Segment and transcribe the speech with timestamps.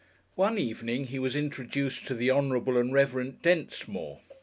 [0.33, 2.51] One evening he was introduced to the Hon.
[2.53, 3.35] and Rev.
[3.43, 4.21] Densemore.